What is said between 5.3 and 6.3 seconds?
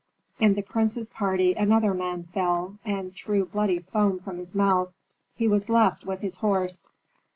He was left, with